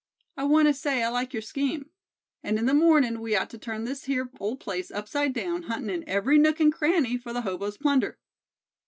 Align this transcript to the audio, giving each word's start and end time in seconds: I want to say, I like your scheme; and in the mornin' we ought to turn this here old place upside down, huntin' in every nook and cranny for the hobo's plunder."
I 0.35 0.45
want 0.45 0.67
to 0.67 0.73
say, 0.73 1.03
I 1.03 1.09
like 1.09 1.31
your 1.31 1.43
scheme; 1.43 1.91
and 2.41 2.57
in 2.57 2.65
the 2.65 2.73
mornin' 2.73 3.21
we 3.21 3.35
ought 3.35 3.51
to 3.51 3.59
turn 3.59 3.83
this 3.83 4.05
here 4.05 4.31
old 4.39 4.59
place 4.59 4.89
upside 4.89 5.31
down, 5.31 5.61
huntin' 5.69 5.91
in 5.91 6.09
every 6.09 6.39
nook 6.39 6.59
and 6.59 6.73
cranny 6.73 7.17
for 7.19 7.31
the 7.33 7.41
hobo's 7.43 7.77
plunder." 7.77 8.17